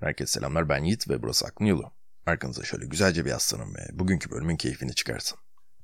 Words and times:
Herkese 0.00 0.32
selamlar 0.32 0.68
ben 0.68 0.84
Yiğit 0.84 1.08
ve 1.08 1.22
burası 1.22 1.46
Aklın 1.46 1.66
Yolu. 1.66 1.92
Arkanıza 2.26 2.64
şöyle 2.64 2.86
güzelce 2.86 3.24
bir 3.24 3.30
yaslanın 3.30 3.74
ve 3.74 3.88
bugünkü 3.92 4.30
bölümün 4.30 4.56
keyfini 4.56 4.94
çıkarsın. 4.94 5.38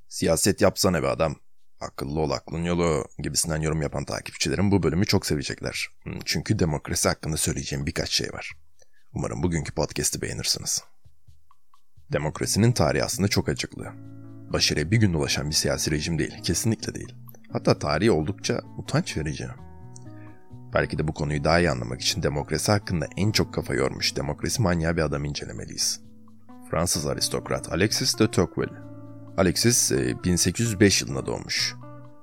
Siyaset 0.07 0.61
yapsana 0.61 1.03
be 1.03 1.07
adam. 1.07 1.35
Akıllı 1.79 2.19
ol 2.19 2.31
aklın 2.31 2.63
yolu 2.63 3.05
gibisinden 3.19 3.61
yorum 3.61 3.81
yapan 3.81 4.05
takipçilerim 4.05 4.71
bu 4.71 4.83
bölümü 4.83 5.05
çok 5.05 5.25
sevecekler. 5.25 5.87
Hmm, 6.03 6.19
çünkü 6.25 6.59
demokrasi 6.59 7.09
hakkında 7.09 7.37
söyleyeceğim 7.37 7.85
birkaç 7.85 8.09
şey 8.09 8.29
var. 8.33 8.51
Umarım 9.13 9.43
bugünkü 9.43 9.73
podcast'i 9.73 10.21
beğenirsiniz. 10.21 10.83
Demokrasinin 12.11 12.71
tarihi 12.71 13.03
aslında 13.03 13.27
çok 13.27 13.49
acıklı. 13.49 13.85
Başarıya 14.53 14.91
bir 14.91 14.97
gün 14.97 15.13
ulaşan 15.13 15.49
bir 15.49 15.55
siyasi 15.55 15.91
rejim 15.91 16.19
değil, 16.19 16.43
kesinlikle 16.43 16.95
değil. 16.95 17.15
Hatta 17.51 17.79
tarihi 17.79 18.11
oldukça 18.11 18.61
utanç 18.77 19.17
verici. 19.17 19.47
Belki 20.75 20.97
de 20.97 21.07
bu 21.07 21.13
konuyu 21.13 21.43
daha 21.43 21.59
iyi 21.59 21.71
anlamak 21.71 22.01
için 22.01 22.23
demokrasi 22.23 22.71
hakkında 22.71 23.07
en 23.17 23.31
çok 23.31 23.53
kafa 23.53 23.73
yormuş 23.73 24.15
demokrasi 24.15 24.61
manyağı 24.61 24.97
bir 24.97 25.01
adam 25.01 25.25
incelemeliyiz. 25.25 26.01
Fransız 26.71 27.07
aristokrat 27.07 27.71
Alexis 27.73 28.19
de 28.19 28.31
Tocqueville. 28.31 28.77
Alexis 29.37 29.91
1805 30.23 31.01
e, 31.01 31.05
yılında 31.05 31.25
doğmuş. 31.25 31.75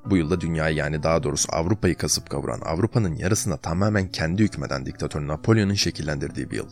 Bu 0.06 0.16
yılda 0.16 0.40
dünyayı 0.40 0.76
yani 0.76 1.02
daha 1.02 1.22
doğrusu 1.22 1.48
Avrupa'yı 1.52 1.96
kasıp 1.96 2.30
kavuran, 2.30 2.60
Avrupa'nın 2.60 3.14
yarısına 3.14 3.56
tamamen 3.56 4.08
kendi 4.08 4.42
hükmeden 4.42 4.86
diktatör 4.86 5.26
Napolyon'un 5.26 5.74
şekillendirdiği 5.74 6.50
bir 6.50 6.56
yıl. 6.56 6.68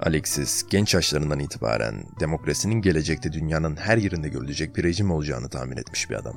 Alexis 0.00 0.66
genç 0.70 0.94
yaşlarından 0.94 1.38
itibaren 1.38 2.04
demokrasinin 2.20 2.82
gelecekte 2.82 3.32
dünyanın 3.32 3.76
her 3.76 3.96
yerinde 3.96 4.28
görülecek 4.28 4.76
bir 4.76 4.84
rejim 4.84 5.10
olacağını 5.10 5.48
tahmin 5.48 5.76
etmiş 5.76 6.10
bir 6.10 6.14
adam. 6.14 6.36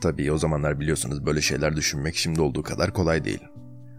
Tabii 0.00 0.32
o 0.32 0.38
zamanlar 0.38 0.80
biliyorsunuz 0.80 1.26
böyle 1.26 1.40
şeyler 1.40 1.76
düşünmek 1.76 2.16
şimdi 2.16 2.40
olduğu 2.40 2.62
kadar 2.62 2.92
kolay 2.92 3.24
değil. 3.24 3.42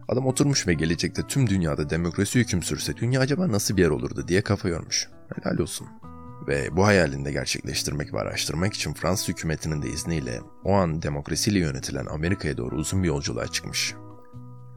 Adam 0.07 0.25
oturmuş 0.25 0.67
ve 0.67 0.73
gelecekte 0.73 1.27
tüm 1.27 1.49
dünyada 1.49 1.89
demokrasi 1.89 2.39
hüküm 2.39 2.63
sürse 2.63 2.97
dünya 2.97 3.21
acaba 3.21 3.51
nasıl 3.51 3.77
bir 3.77 3.81
yer 3.81 3.89
olurdu 3.89 4.27
diye 4.27 4.41
kafa 4.41 4.69
yormuş. 4.69 5.09
Helal 5.35 5.57
olsun. 5.57 5.87
Ve 6.47 6.77
bu 6.77 6.85
hayalini 6.85 7.25
de 7.25 7.31
gerçekleştirmek 7.31 8.13
ve 8.13 8.19
araştırmak 8.19 8.73
için 8.73 8.93
Fransız 8.93 9.27
hükümetinin 9.27 9.81
de 9.81 9.89
izniyle 9.89 10.39
o 10.63 10.73
an 10.73 11.01
demokrasiyle 11.01 11.59
yönetilen 11.59 12.05
Amerika'ya 12.05 12.57
doğru 12.57 12.75
uzun 12.75 13.03
bir 13.03 13.07
yolculuğa 13.07 13.47
çıkmış. 13.47 13.95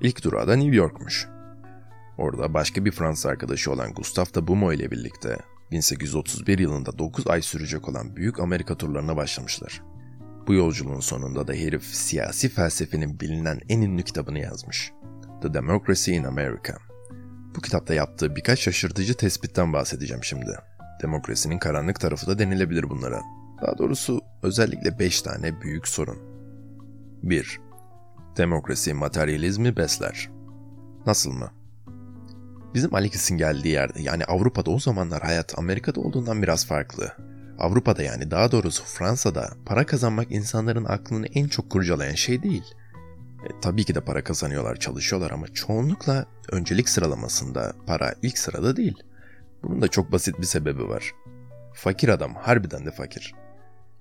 İlk 0.00 0.24
durağı 0.24 0.48
da 0.48 0.56
New 0.56 0.76
York'muş. 0.76 1.28
Orada 2.18 2.54
başka 2.54 2.84
bir 2.84 2.92
Fransız 2.92 3.26
arkadaşı 3.26 3.72
olan 3.72 3.92
Gustave 3.92 4.34
de 4.34 4.48
Beaumont 4.48 4.74
ile 4.74 4.90
birlikte 4.90 5.36
1831 5.70 6.58
yılında 6.58 6.98
9 6.98 7.26
ay 7.26 7.42
sürecek 7.42 7.88
olan 7.88 8.16
Büyük 8.16 8.40
Amerika 8.40 8.76
turlarına 8.76 9.16
başlamışlar. 9.16 9.82
Bu 10.46 10.54
yolculuğun 10.54 11.00
sonunda 11.00 11.48
da 11.48 11.52
herif 11.52 11.84
siyasi 11.84 12.48
felsefenin 12.48 13.20
bilinen 13.20 13.60
en 13.68 13.80
ünlü 13.80 14.02
kitabını 14.02 14.38
yazmış. 14.38 14.92
The 15.42 15.54
Democracy 15.54 16.16
in 16.16 16.24
America. 16.24 16.74
Bu 17.56 17.60
kitapta 17.60 17.94
yaptığı 17.94 18.36
birkaç 18.36 18.60
şaşırtıcı 18.60 19.14
tespitten 19.14 19.72
bahsedeceğim 19.72 20.24
şimdi. 20.24 20.58
Demokrasinin 21.02 21.58
karanlık 21.58 22.00
tarafı 22.00 22.26
da 22.26 22.38
denilebilir 22.38 22.90
bunlara. 22.90 23.20
Daha 23.62 23.78
doğrusu 23.78 24.20
özellikle 24.42 24.98
5 24.98 25.22
tane 25.22 25.60
büyük 25.60 25.88
sorun. 25.88 26.18
1. 27.22 27.60
Demokrasi 28.36 28.94
materyalizmi 28.94 29.76
besler. 29.76 30.30
Nasıl 31.06 31.32
mı? 31.32 31.50
Bizim 32.74 32.94
Alexis'in 32.94 33.36
geldiği 33.36 33.68
yerde 33.68 34.02
yani 34.02 34.24
Avrupa'da 34.24 34.70
o 34.70 34.78
zamanlar 34.78 35.22
hayat 35.22 35.58
Amerika'da 35.58 36.00
olduğundan 36.00 36.42
biraz 36.42 36.66
farklı. 36.66 37.12
Avrupa'da 37.58 38.02
yani 38.02 38.30
daha 38.30 38.52
doğrusu 38.52 38.84
Fransa'da 38.84 39.50
para 39.66 39.86
kazanmak 39.86 40.32
insanların 40.32 40.84
aklını 40.84 41.26
en 41.26 41.48
çok 41.48 41.70
kurcalayan 41.70 42.14
şey 42.14 42.42
değil. 42.42 42.64
E, 43.44 43.60
tabii 43.62 43.84
ki 43.84 43.94
de 43.94 44.00
para 44.00 44.24
kazanıyorlar, 44.24 44.76
çalışıyorlar 44.76 45.30
ama 45.30 45.48
çoğunlukla 45.48 46.26
öncelik 46.52 46.88
sıralamasında 46.88 47.72
para 47.86 48.14
ilk 48.22 48.38
sırada 48.38 48.76
değil. 48.76 49.02
Bunun 49.62 49.82
da 49.82 49.88
çok 49.88 50.12
basit 50.12 50.40
bir 50.40 50.46
sebebi 50.46 50.88
var. 50.88 51.12
Fakir 51.74 52.08
adam 52.08 52.34
harbiden 52.34 52.86
de 52.86 52.90
fakir. 52.90 53.34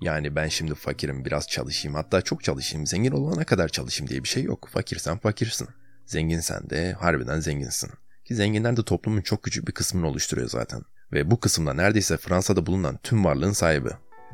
Yani 0.02 0.36
ben 0.36 0.48
şimdi 0.48 0.76
fakirim 0.76 1.26
biraz 1.26 1.48
çalışayım 1.48 1.96
hatta 1.96 2.22
çok 2.22 2.44
çalışayım 2.44 2.88
zengin 2.88 3.12
olana 3.12 3.44
kadar 3.44 3.70
çalışayım 3.70 4.10
diye 4.10 4.24
bir 4.24 4.28
şey 4.28 4.44
yok. 4.44 4.70
Fakirsen 4.72 5.18
fakirsin. 5.18 5.68
Zenginsen 6.06 6.70
de 6.70 6.94
harbiden 6.94 7.40
zenginsin. 7.40 7.92
Ki 8.26 8.36
zenginler 8.36 8.78
de 8.78 8.84
toplumun 8.84 9.22
çok 9.22 9.44
küçük 9.44 9.68
bir 9.68 9.72
kısmını 9.72 10.08
oluşturuyor 10.08 10.50
zaten. 10.50 10.82
Ve 11.12 11.32
bu 11.32 11.40
kısımda 11.40 11.74
neredeyse 11.74 12.18
Fransa'da 12.18 12.66
bulunan 12.66 13.00
tüm 13.04 13.26
varlığın 13.26 13.52
sahibi. 13.52 13.90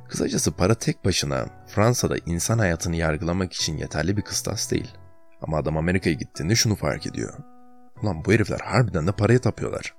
Kısacası 0.10 0.52
para 0.52 0.76
tek 0.76 1.06
başına 1.06 1.46
Fransa'da 1.68 2.16
insan 2.26 2.60
hayatını 2.60 2.96
yargılamak 2.96 3.54
için 3.54 3.78
yeterli 3.78 4.18
bir 4.18 4.22
kıstas 4.22 4.72
değil. 4.72 4.92
Ama 5.42 5.58
adam 5.58 5.78
Amerika'ya 5.78 6.16
gittiğinde 6.16 6.56
şunu 6.56 6.76
fark 6.76 7.08
ediyor. 7.08 7.34
Ulan 8.02 8.26
bu 8.26 8.34
herifler 8.34 8.60
harbiden 8.60 9.08
de 9.08 9.12
paraya 9.12 9.40
tapıyorlar. 9.40 9.96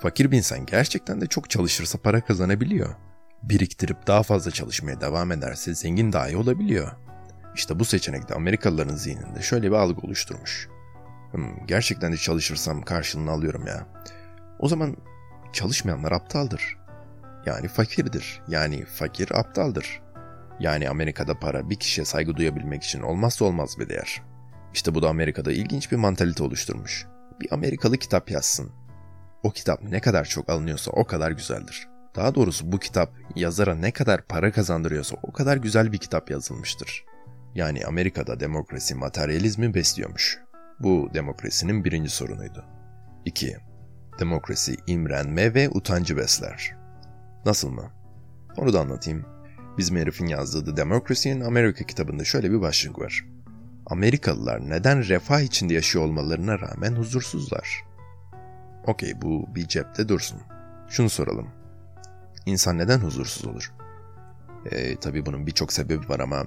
Fakir 0.00 0.30
bir 0.30 0.36
insan 0.36 0.66
gerçekten 0.66 1.20
de 1.20 1.26
çok 1.26 1.50
çalışırsa 1.50 1.98
para 1.98 2.20
kazanabiliyor. 2.20 2.94
Biriktirip 3.42 4.06
daha 4.06 4.22
fazla 4.22 4.50
çalışmaya 4.50 5.00
devam 5.00 5.32
ederse 5.32 5.74
zengin 5.74 6.12
dahi 6.12 6.36
olabiliyor. 6.36 6.92
İşte 7.54 7.78
bu 7.78 7.84
seçenek 7.84 8.28
de 8.28 8.34
Amerikalıların 8.34 8.96
zihninde 8.96 9.42
şöyle 9.42 9.70
bir 9.70 9.76
algı 9.76 10.00
oluşturmuş. 10.00 10.68
Hmm, 11.30 11.66
gerçekten 11.66 12.12
de 12.12 12.16
çalışırsam 12.16 12.82
karşılığını 12.82 13.30
alıyorum 13.30 13.66
ya. 13.66 13.86
O 14.58 14.68
zaman 14.68 14.96
çalışmayanlar 15.52 16.12
aptaldır. 16.12 16.83
Yani 17.46 17.68
fakirdir. 17.68 18.42
Yani 18.48 18.84
fakir 18.84 19.38
aptaldır. 19.38 20.02
Yani 20.60 20.90
Amerika'da 20.90 21.38
para 21.38 21.70
bir 21.70 21.76
kişiye 21.76 22.04
saygı 22.04 22.36
duyabilmek 22.36 22.82
için 22.82 23.00
olmazsa 23.00 23.44
olmaz 23.44 23.76
bir 23.78 23.88
değer. 23.88 24.22
İşte 24.74 24.94
bu 24.94 25.02
da 25.02 25.08
Amerika'da 25.08 25.52
ilginç 25.52 25.92
bir 25.92 25.96
mantalite 25.96 26.42
oluşturmuş. 26.42 27.06
Bir 27.40 27.52
Amerikalı 27.52 27.98
kitap 27.98 28.30
yazsın. 28.30 28.72
O 29.42 29.50
kitap 29.50 29.82
ne 29.82 30.00
kadar 30.00 30.24
çok 30.24 30.50
alınıyorsa 30.50 30.90
o 30.90 31.04
kadar 31.04 31.30
güzeldir. 31.30 31.88
Daha 32.16 32.34
doğrusu 32.34 32.72
bu 32.72 32.78
kitap 32.78 33.12
yazara 33.36 33.74
ne 33.74 33.90
kadar 33.90 34.26
para 34.26 34.52
kazandırıyorsa 34.52 35.16
o 35.22 35.32
kadar 35.32 35.56
güzel 35.56 35.92
bir 35.92 35.98
kitap 35.98 36.30
yazılmıştır. 36.30 37.04
Yani 37.54 37.86
Amerika'da 37.86 38.40
demokrasi 38.40 38.94
materyalizmi 38.94 39.74
besliyormuş. 39.74 40.38
Bu 40.80 41.10
demokrasinin 41.14 41.84
birinci 41.84 42.10
sorunuydu. 42.10 42.64
2. 43.24 43.56
Demokrasi 44.20 44.76
imrenme 44.86 45.54
ve 45.54 45.68
utancı 45.68 46.16
besler. 46.16 46.83
Nasıl 47.46 47.70
mı? 47.70 47.90
Onu 48.56 48.72
da 48.72 48.80
anlatayım. 48.80 49.24
Bizim 49.78 49.96
herifin 49.96 50.26
yazdığı 50.26 50.64
The 50.64 50.76
Democracy 50.76 51.30
in 51.30 51.40
America 51.40 51.86
kitabında 51.86 52.24
şöyle 52.24 52.50
bir 52.50 52.60
başlık 52.60 52.98
var. 52.98 53.24
Amerikalılar 53.86 54.70
neden 54.70 55.08
refah 55.08 55.40
içinde 55.40 55.74
yaşıyor 55.74 56.04
olmalarına 56.04 56.60
rağmen 56.60 56.92
huzursuzlar? 56.96 57.84
Okey 58.86 59.22
bu 59.22 59.54
bir 59.54 59.68
cepte 59.68 60.08
dursun. 60.08 60.40
Şunu 60.88 61.10
soralım. 61.10 61.48
İnsan 62.46 62.78
neden 62.78 62.98
huzursuz 62.98 63.46
olur? 63.46 63.72
E, 64.70 64.96
tabii 64.96 65.26
bunun 65.26 65.46
birçok 65.46 65.72
sebebi 65.72 66.08
var 66.08 66.20
ama 66.20 66.44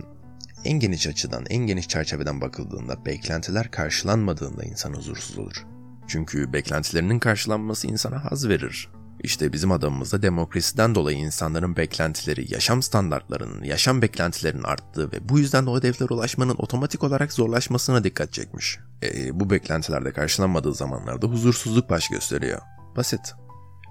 en 0.66 0.80
geniş 0.80 1.08
açıdan, 1.08 1.46
en 1.50 1.68
geniş 1.68 1.88
çerçeveden 1.88 2.42
bakıldığında 2.42 3.06
beklentiler 3.06 3.72
karşılanmadığında 3.72 4.64
insan 4.64 4.94
huzursuz 4.94 5.38
olur. 5.38 5.66
Çünkü 6.08 6.54
beklentilerinin 6.54 7.20
karşılanması 7.20 7.88
insana 7.88 8.26
haz 8.32 8.48
verir. 8.50 8.90
İşte 9.24 9.54
bizim 9.54 9.72
adamımız 9.72 10.14
da 10.14 10.22
demokrasiden 10.22 10.96
dolayı 10.96 11.18
insanların 11.18 11.76
beklentileri, 11.76 12.54
yaşam 12.54 12.82
standartlarının, 12.82 13.64
yaşam 13.64 14.02
beklentilerinin 14.02 14.64
arttığı 14.64 15.12
ve 15.12 15.30
bu 15.30 15.40
yüzden 15.40 15.66
de 15.66 15.70
o 15.70 15.78
hedeflere 15.78 16.14
ulaşmanın 16.14 16.56
otomatik 16.58 17.04
olarak 17.04 17.34
zorlaşmasına 17.34 18.04
dikkat 18.04 18.34
çekmiş. 18.34 18.80
E, 19.04 19.40
bu 19.40 19.50
beklentilerde 19.50 20.12
karşılanmadığı 20.12 20.74
zamanlarda 20.74 21.28
huzursuzluk 21.28 21.90
baş 21.90 22.08
gösteriyor. 22.10 22.62
Basit. 22.96 23.34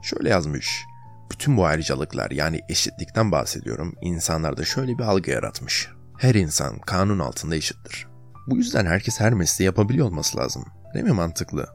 Şöyle 0.03 0.29
yazmış. 0.29 0.85
Bütün 1.31 1.57
bu 1.57 1.67
ayrıcalıklar 1.67 2.31
yani 2.31 2.61
eşitlikten 2.69 3.33
bahsediyorum 3.33 3.95
insanlarda 4.03 4.65
şöyle 4.65 4.99
bir 4.99 5.05
algı 5.05 5.31
yaratmış. 5.31 5.89
Her 6.19 6.35
insan 6.35 6.79
kanun 6.79 7.19
altında 7.19 7.57
eşittir. 7.57 8.07
Bu 8.47 8.57
yüzden 8.57 8.87
herkes 8.87 9.21
her 9.21 9.35
mesleği 9.35 9.67
yapabiliyor 9.67 10.07
olması 10.07 10.39
lazım. 10.39 10.65
Değil 10.95 11.05
mi 11.05 11.13
mantıklı? 11.13 11.67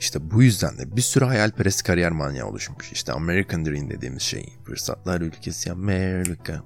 İşte 0.00 0.30
bu 0.30 0.42
yüzden 0.42 0.78
de 0.78 0.96
bir 0.96 1.02
sürü 1.02 1.24
hayalperest 1.24 1.82
kariyer 1.82 2.12
manyağı 2.12 2.48
oluşmuş. 2.48 2.92
İşte 2.92 3.12
American 3.12 3.66
Dream 3.66 3.90
dediğimiz 3.90 4.22
şey. 4.22 4.52
Fırsatlar 4.64 5.20
ülkesi 5.20 5.72
Amerika. 5.72 6.62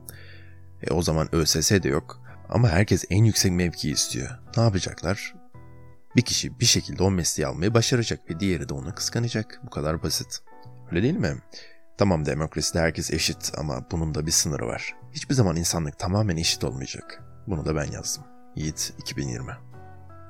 E 0.83 0.93
o 0.93 1.03
zaman 1.03 1.35
ÖSS 1.35 1.71
de 1.71 1.89
yok. 1.89 2.23
Ama 2.49 2.69
herkes 2.69 3.05
en 3.11 3.25
yüksek 3.25 3.53
mevkiyi 3.53 3.95
istiyor. 3.95 4.29
Ne 4.57 4.63
yapacaklar? 4.63 5.35
Bir 6.17 6.23
kişi 6.23 6.61
bir 6.61 6.65
şekilde 6.65 7.03
o 7.03 7.11
mesleği 7.11 7.47
almayı 7.47 7.75
başaracak 7.75 8.31
ve 8.31 8.41
diğeri 8.41 8.69
de 8.69 8.75
onu 8.75 8.95
kıskanacak. 8.95 9.61
Bu 9.65 9.71
kadar 9.71 10.03
basit. 10.03 10.39
Öyle 10.91 11.03
değil 11.03 11.15
mi? 11.15 11.37
Tamam 11.99 12.27
demokraside 12.27 12.81
herkes 12.81 13.11
eşit 13.11 13.53
ama 13.59 13.87
bunun 13.91 14.15
da 14.15 14.27
bir 14.27 14.31
sınırı 14.31 14.67
var. 14.67 14.95
Hiçbir 15.13 15.35
zaman 15.35 15.57
insanlık 15.57 15.99
tamamen 15.99 16.37
eşit 16.37 16.65
olmayacak. 16.65 17.23
Bunu 17.47 17.65
da 17.65 17.77
ben 17.77 17.93
yazdım. 17.93 18.25
Yiğit 18.57 18.95
2020 18.99 19.72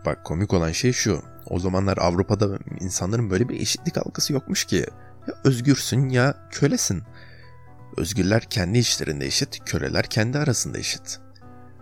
Bak 0.06 0.24
komik 0.24 0.52
olan 0.52 0.72
şey 0.72 0.92
şu. 0.92 1.22
O 1.46 1.58
zamanlar 1.58 1.98
Avrupa'da 1.98 2.58
insanların 2.80 3.30
böyle 3.30 3.48
bir 3.48 3.60
eşitlik 3.60 3.98
algısı 3.98 4.32
yokmuş 4.32 4.64
ki. 4.64 4.86
Ya 5.28 5.34
özgürsün 5.44 6.08
ya 6.08 6.48
kölesin. 6.50 7.02
Özgürler 7.96 8.42
kendi 8.50 8.78
işlerinde 8.78 9.26
eşit, 9.26 9.64
köleler 9.64 10.06
kendi 10.06 10.38
arasında 10.38 10.78
eşit. 10.78 11.20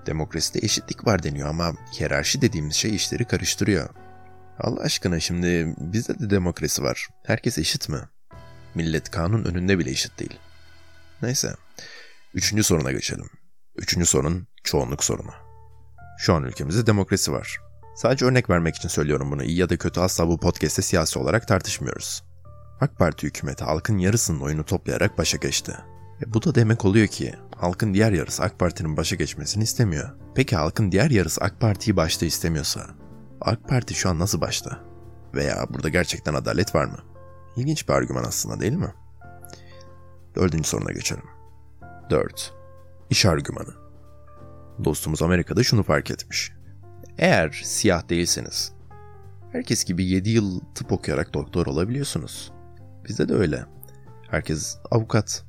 Demokraside 0.06 0.58
eşitlik 0.62 1.06
var 1.06 1.22
deniyor 1.22 1.48
ama 1.48 1.72
hiyerarşi 1.98 2.40
dediğimiz 2.40 2.74
şey 2.74 2.94
işleri 2.94 3.24
karıştırıyor. 3.24 3.88
Allah 4.58 4.80
aşkına 4.80 5.20
şimdi 5.20 5.74
bizde 5.78 6.18
de 6.18 6.30
demokrasi 6.30 6.82
var. 6.82 7.08
Herkes 7.26 7.58
eşit 7.58 7.88
mi? 7.88 8.00
Millet 8.74 9.10
kanun 9.10 9.44
önünde 9.44 9.78
bile 9.78 9.90
eşit 9.90 10.18
değil. 10.18 10.38
Neyse. 11.22 11.54
Üçüncü 12.34 12.62
soruna 12.62 12.92
geçelim. 12.92 13.30
Üçüncü 13.76 14.06
sorun 14.06 14.46
çoğunluk 14.64 15.04
sorunu. 15.04 15.32
Şu 16.18 16.34
an 16.34 16.42
ülkemizde 16.42 16.86
demokrasi 16.86 17.32
var. 17.32 17.69
Sadece 17.94 18.24
örnek 18.24 18.50
vermek 18.50 18.76
için 18.76 18.88
söylüyorum 18.88 19.30
bunu. 19.30 19.44
İyi 19.44 19.58
ya 19.58 19.68
da 19.68 19.76
kötü 19.76 20.00
asla 20.00 20.28
bu 20.28 20.38
podcast'te 20.40 20.82
siyasi 20.82 21.18
olarak 21.18 21.48
tartışmıyoruz. 21.48 22.22
AK 22.80 22.98
Parti 22.98 23.26
hükümeti 23.26 23.64
halkın 23.64 23.98
yarısının 23.98 24.40
oyunu 24.40 24.64
toplayarak 24.64 25.18
başa 25.18 25.36
geçti. 25.36 25.76
E 26.22 26.34
bu 26.34 26.42
da 26.42 26.54
demek 26.54 26.84
oluyor 26.84 27.06
ki 27.06 27.34
halkın 27.56 27.94
diğer 27.94 28.12
yarısı 28.12 28.42
AK 28.42 28.58
Parti'nin 28.58 28.96
başa 28.96 29.16
geçmesini 29.16 29.62
istemiyor. 29.62 30.10
Peki 30.34 30.56
halkın 30.56 30.92
diğer 30.92 31.10
yarısı 31.10 31.40
AK 31.40 31.60
Parti'yi 31.60 31.96
başta 31.96 32.26
istemiyorsa 32.26 32.86
AK 33.40 33.68
Parti 33.68 33.94
şu 33.94 34.10
an 34.10 34.18
nasıl 34.18 34.40
başta? 34.40 34.80
Veya 35.34 35.66
burada 35.70 35.88
gerçekten 35.88 36.34
adalet 36.34 36.74
var 36.74 36.84
mı? 36.84 36.98
İlginç 37.56 37.88
bir 37.88 37.92
argüman 37.94 38.24
aslında 38.24 38.60
değil 38.60 38.72
mi? 38.72 38.94
Dördüncü 40.36 40.68
soruna 40.68 40.92
geçelim. 40.92 41.24
4. 42.10 42.54
İş 43.10 43.26
argümanı. 43.26 43.74
Dostumuz 44.84 45.22
Amerika'da 45.22 45.62
şunu 45.62 45.82
fark 45.82 46.10
etmiş. 46.10 46.52
Eğer 47.20 47.60
siyah 47.64 48.08
değilseniz, 48.08 48.72
herkes 49.52 49.84
gibi 49.84 50.04
7 50.04 50.30
yıl 50.30 50.60
tıp 50.74 50.92
okuyarak 50.92 51.34
doktor 51.34 51.66
olabiliyorsunuz. 51.66 52.52
Bizde 53.08 53.28
de 53.28 53.34
öyle. 53.34 53.64
Herkes 54.30 54.78
avukat. 54.90 55.44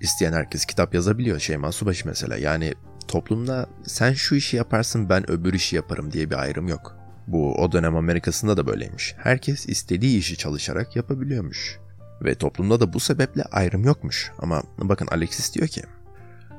İsteyen 0.00 0.32
herkes 0.32 0.64
kitap 0.64 0.94
yazabiliyor. 0.94 1.38
Şeyma 1.38 1.72
Subaşı 1.72 2.08
mesela. 2.08 2.36
Yani 2.36 2.74
toplumda 3.08 3.66
sen 3.86 4.12
şu 4.12 4.34
işi 4.34 4.56
yaparsın 4.56 5.08
ben 5.08 5.30
öbür 5.30 5.54
işi 5.54 5.76
yaparım 5.76 6.12
diye 6.12 6.30
bir 6.30 6.36
ayrım 6.36 6.68
yok. 6.68 6.96
Bu 7.26 7.54
o 7.54 7.72
dönem 7.72 7.96
Amerika'sında 7.96 8.56
da 8.56 8.66
böyleymiş. 8.66 9.14
Herkes 9.18 9.66
istediği 9.66 10.18
işi 10.18 10.36
çalışarak 10.36 10.96
yapabiliyormuş. 10.96 11.78
Ve 12.24 12.34
toplumda 12.34 12.80
da 12.80 12.92
bu 12.92 13.00
sebeple 13.00 13.42
ayrım 13.42 13.84
yokmuş. 13.84 14.32
Ama 14.38 14.62
bakın 14.78 15.06
Alexis 15.06 15.54
diyor 15.54 15.68
ki, 15.68 15.82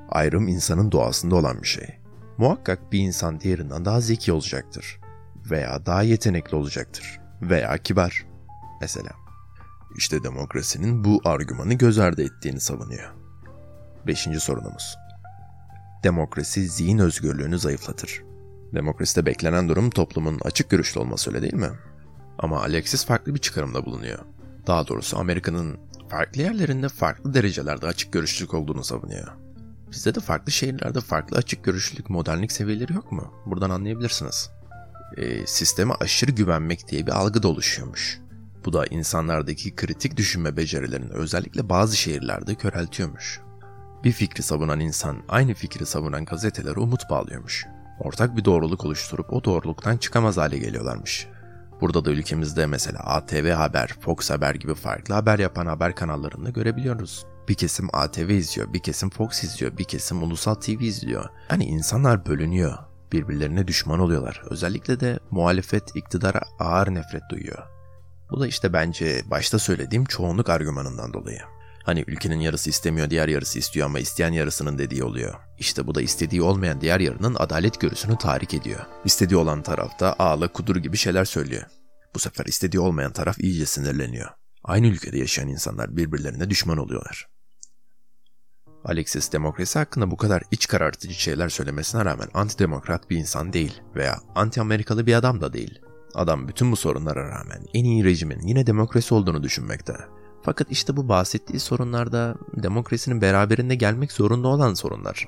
ayrım 0.09 0.47
insanın 0.47 0.91
doğasında 0.91 1.35
olan 1.35 1.61
bir 1.61 1.67
şey. 1.67 2.02
Muhakkak 2.37 2.91
bir 2.91 2.99
insan 2.99 3.39
diğerinden 3.39 3.85
daha 3.85 4.01
zeki 4.01 4.31
olacaktır. 4.31 4.99
Veya 5.51 5.85
daha 5.85 6.03
yetenekli 6.03 6.55
olacaktır. 6.55 7.19
Veya 7.41 7.77
kibar. 7.77 8.25
Mesela. 8.81 9.09
İşte 9.97 10.23
demokrasinin 10.23 11.03
bu 11.03 11.21
argümanı 11.25 11.73
göz 11.73 11.99
ardı 11.99 12.23
ettiğini 12.23 12.59
savunuyor. 12.59 13.13
Beşinci 14.07 14.39
sorunumuz. 14.39 14.97
Demokrasi 16.03 16.67
zihin 16.67 16.97
özgürlüğünü 16.97 17.59
zayıflatır. 17.59 18.23
Demokraside 18.73 19.25
beklenen 19.25 19.69
durum 19.69 19.89
toplumun 19.89 20.39
açık 20.43 20.69
görüşlü 20.69 20.99
olması 20.99 21.29
öyle 21.29 21.41
değil 21.41 21.53
mi? 21.53 21.69
Ama 22.37 22.61
Alexis 22.61 23.05
farklı 23.05 23.35
bir 23.35 23.39
çıkarımda 23.39 23.85
bulunuyor. 23.85 24.19
Daha 24.67 24.87
doğrusu 24.87 25.19
Amerika'nın 25.19 25.77
farklı 26.09 26.41
yerlerinde 26.41 26.89
farklı 26.89 27.33
derecelerde 27.33 27.87
açık 27.87 28.13
görüşlülük 28.13 28.53
olduğunu 28.53 28.83
savunuyor. 28.83 29.42
Bizde 29.93 30.15
de 30.15 30.19
farklı 30.19 30.51
şehirlerde 30.51 31.01
farklı 31.01 31.37
açık 31.37 31.63
görüşlülük, 31.63 32.09
modernlik 32.09 32.51
seviyeleri 32.51 32.93
yok 32.93 33.11
mu? 33.11 33.33
Buradan 33.45 33.69
anlayabilirsiniz. 33.69 34.49
E, 35.17 35.47
sisteme 35.47 35.93
aşırı 35.93 36.31
güvenmek 36.31 36.87
diye 36.87 37.07
bir 37.07 37.11
algı 37.11 37.43
da 37.43 37.47
oluşuyormuş. 37.47 38.19
Bu 38.65 38.73
da 38.73 38.85
insanlardaki 38.85 39.75
kritik 39.75 40.17
düşünme 40.17 40.57
becerilerini 40.57 41.11
özellikle 41.11 41.69
bazı 41.69 41.97
şehirlerde 41.97 42.55
köreltiyormuş. 42.55 43.41
Bir 44.03 44.11
fikri 44.11 44.43
savunan 44.43 44.79
insan 44.79 45.23
aynı 45.27 45.53
fikri 45.53 45.85
savunan 45.85 46.25
gazetelere 46.25 46.79
umut 46.79 47.09
bağlıyormuş. 47.09 47.65
Ortak 47.99 48.37
bir 48.37 48.45
doğruluk 48.45 48.85
oluşturup 48.85 49.33
o 49.33 49.43
doğruluktan 49.43 49.97
çıkamaz 49.97 50.37
hale 50.37 50.57
geliyorlarmış. 50.57 51.27
Burada 51.81 52.05
da 52.05 52.11
ülkemizde 52.11 52.65
mesela 52.65 52.99
ATV 52.99 53.51
Haber, 53.51 53.95
Fox 53.99 54.29
Haber 54.29 54.55
gibi 54.55 54.75
farklı 54.75 55.13
haber 55.13 55.39
yapan 55.39 55.65
haber 55.65 55.95
kanallarını 55.95 56.49
görebiliyoruz. 56.49 57.25
Bir 57.47 57.53
kesim 57.53 57.89
ATV 57.93 58.29
izliyor, 58.29 58.73
bir 58.73 58.79
kesim 58.79 59.09
Fox 59.09 59.43
izliyor, 59.43 59.77
bir 59.77 59.83
kesim 59.83 60.23
Ulusal 60.23 60.55
TV 60.55 60.69
izliyor. 60.69 61.29
Hani 61.47 61.65
insanlar 61.65 62.25
bölünüyor, 62.25 62.77
birbirlerine 63.11 63.67
düşman 63.67 63.99
oluyorlar. 63.99 64.41
Özellikle 64.49 64.99
de 64.99 65.19
muhalefet 65.31 65.95
iktidara 65.95 66.41
ağır 66.59 66.95
nefret 66.95 67.23
duyuyor. 67.29 67.63
Bu 68.31 68.39
da 68.39 68.47
işte 68.47 68.73
bence 68.73 69.21
başta 69.25 69.59
söylediğim 69.59 70.05
çoğunluk 70.05 70.49
argümanından 70.49 71.13
dolayı. 71.13 71.41
Hani 71.83 72.03
ülkenin 72.07 72.39
yarısı 72.39 72.69
istemiyor, 72.69 73.09
diğer 73.09 73.27
yarısı 73.27 73.59
istiyor 73.59 73.85
ama 73.85 73.99
isteyen 73.99 74.31
yarısının 74.31 74.77
dediği 74.77 75.03
oluyor. 75.03 75.33
İşte 75.59 75.87
bu 75.87 75.95
da 75.95 76.01
istediği 76.01 76.41
olmayan 76.41 76.81
diğer 76.81 76.99
yarının 76.99 77.35
adalet 77.39 77.81
görüsünü 77.81 78.17
tahrik 78.17 78.53
ediyor. 78.53 78.79
İstediği 79.05 79.37
olan 79.37 79.63
tarafta 79.63 80.15
ağla 80.19 80.47
kudur 80.47 80.75
gibi 80.75 80.97
şeyler 80.97 81.25
söylüyor. 81.25 81.63
Bu 82.15 82.19
sefer 82.19 82.45
istediği 82.45 82.79
olmayan 82.79 83.13
taraf 83.13 83.39
iyice 83.39 83.65
sinirleniyor. 83.65 84.29
Aynı 84.63 84.87
ülkede 84.87 85.17
yaşayan 85.17 85.47
insanlar 85.47 85.97
birbirlerine 85.97 86.49
düşman 86.49 86.77
oluyorlar. 86.77 87.32
Alexis 88.85 89.31
demokrasi 89.31 89.79
hakkında 89.79 90.11
bu 90.11 90.17
kadar 90.17 90.43
iç 90.51 90.67
karartıcı 90.67 91.13
şeyler 91.13 91.49
söylemesine 91.49 92.05
rağmen 92.05 92.27
antidemokrat 92.33 93.09
bir 93.09 93.17
insan 93.17 93.53
değil 93.53 93.81
veya 93.95 94.19
anti-Amerikalı 94.35 95.05
bir 95.05 95.13
adam 95.13 95.41
da 95.41 95.53
değil. 95.53 95.79
Adam 96.15 96.47
bütün 96.47 96.71
bu 96.71 96.75
sorunlara 96.75 97.29
rağmen 97.29 97.65
en 97.73 97.83
iyi 97.83 98.03
rejimin 98.03 98.41
yine 98.47 98.67
demokrasi 98.67 99.13
olduğunu 99.13 99.43
düşünmekte. 99.43 99.95
Fakat 100.41 100.71
işte 100.71 100.97
bu 100.97 101.09
bahsettiği 101.09 101.59
sorunlar 101.59 102.11
da 102.11 102.35
demokrasinin 102.63 103.21
beraberinde 103.21 103.75
gelmek 103.75 104.11
zorunda 104.11 104.47
olan 104.47 104.73
sorunlar. 104.73 105.27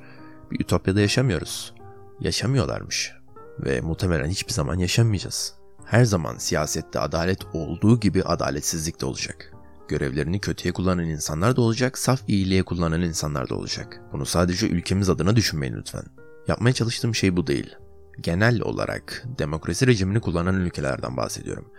Bir 0.52 0.60
ütopyada 0.60 1.02
yaşamıyoruz. 1.02 1.74
Yaşamıyorlarmış. 2.20 3.14
Ve 3.60 3.82
muhtemelen 3.82 4.30
hiçbir 4.30 4.54
zaman 4.54 4.76
yaşamayacağız. 4.76 5.54
Her 5.86 6.06
zaman 6.06 6.38
siyasette 6.38 7.00
adalet 7.00 7.40
olduğu 7.54 8.00
gibi 8.00 8.24
adaletsizlik 8.24 9.02
de 9.02 9.06
olacak. 9.06 9.55
Görevlerini 9.88 10.40
kötüye 10.40 10.74
kullanan 10.74 11.06
insanlar 11.06 11.56
da 11.56 11.62
olacak, 11.62 11.98
saf 11.98 12.22
iyiliğe 12.28 12.64
kullanan 12.64 13.02
insanlar 13.02 13.50
da 13.50 13.56
olacak. 13.56 14.02
Bunu 14.14 14.26
sadece 14.26 14.68
ülkemiz 14.68 15.10
adına 15.10 15.36
düşünmeyin 15.36 15.76
lütfen. 15.76 16.04
Yapmaya 16.48 16.74
çalıştığım 16.74 17.16
şey 17.16 17.38
bu 17.38 17.48
değil. 17.48 17.76
Genel 18.22 18.62
olarak 18.62 19.24
demokrasi 19.38 19.88
rejimini 19.88 20.20
kullanan 20.20 20.56
ülkelerden 20.56 21.18
bahsediyorum. 21.18 21.72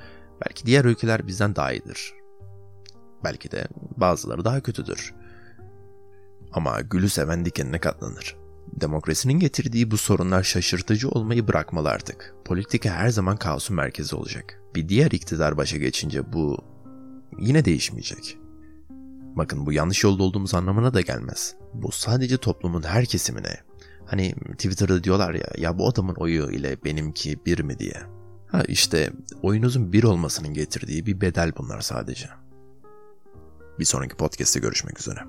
Belki 0.47 0.67
diğer 0.67 0.85
ülkeler 0.85 1.27
bizden 1.27 1.57
daha 1.57 1.73
iyidir. 1.73 2.15
Belki 3.25 3.51
de 3.51 3.69
bazıları 3.97 4.45
daha 4.45 4.61
kötüdür. 4.61 5.15
Ama 6.53 6.81
gülü 6.81 7.09
seven 7.09 7.45
dikenine 7.45 7.79
katlanır. 7.79 8.37
Demokrasinin 8.81 9.39
getirdiği 9.39 9.91
bu 9.91 9.97
sorunlar 9.97 10.43
şaşırtıcı 10.43 11.09
olmayı 11.09 11.49
bırakmalı 11.49 11.89
artık. 11.89 12.35
Politika 12.45 12.91
her 12.91 13.09
zaman 13.09 13.37
kaosun 13.37 13.77
merkezi 13.77 14.17
olacak. 14.17 14.61
Bir 14.75 14.89
diğer 14.89 15.11
iktidar 15.11 15.57
başa 15.57 15.77
geçince 15.77 16.33
bu 16.33 16.65
yine 17.39 17.65
değişmeyecek. 17.65 18.39
Bakın 19.37 19.67
bu 19.67 19.73
yanlış 19.73 20.05
yolda 20.05 20.23
olduğumuz 20.23 20.55
anlamına 20.55 20.95
da 20.95 21.01
gelmez. 21.01 21.55
Bu 21.75 21.93
sadece 21.93 22.37
toplumun 22.37 22.83
her 22.83 23.05
kesimine. 23.05 23.57
Hani 24.07 24.35
Twitter'da 24.35 25.05
diyorlar 25.05 25.35
ya 25.35 25.47
ya 25.59 25.79
bu 25.79 25.89
adamın 25.89 26.15
oyu 26.15 26.51
ile 26.51 26.85
benimki 26.85 27.47
bir 27.47 27.59
mi 27.61 27.79
diye. 27.79 28.03
Ha 28.49 28.63
işte 28.69 29.13
oyunuzun 29.43 29.93
bir 29.93 30.05
olmasının 30.05 30.55
getirdiği 30.55 31.07
bir 31.07 31.21
bedel 31.21 31.53
bunlar 31.59 31.81
sadece. 31.81 32.29
Bir 33.79 33.85
sonraki 33.85 34.17
podcast'te 34.17 34.61
görüşmek 34.61 35.01
üzere. 35.01 35.21